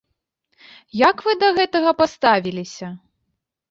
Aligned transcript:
Як 1.09 1.23
вы 1.27 1.37
да 1.45 1.53
гэтага 1.61 1.89
паставіліся? 2.03 2.87